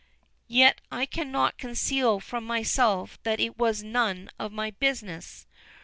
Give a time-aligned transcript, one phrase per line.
[0.47, 5.45] "Yet I cannot conceal from myself that it was none of my business.